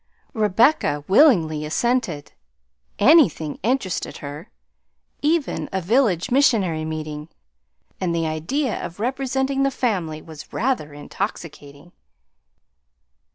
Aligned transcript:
Rebecca 0.33 1.03
willingly 1.07 1.63
assented. 1.63 2.31
Anything 2.97 3.59
interested 3.61 4.17
her, 4.17 4.49
even 5.21 5.69
a 5.71 5.79
village 5.79 6.31
missionary 6.31 6.83
meeting, 6.83 7.29
and 7.99 8.09
the 8.15 8.25
idea 8.25 8.83
of 8.83 8.99
representing 8.99 9.61
the 9.61 9.69
family 9.69 10.19
was 10.19 10.51
rather 10.51 10.91
intoxicating. 10.91 11.91